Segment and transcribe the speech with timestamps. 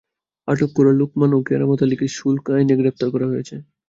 [0.47, 3.55] আটক করা লোকমান ও কেরামত আলীকে শুল্ক আইনে গ্রেপ্তার করা হয়েছে।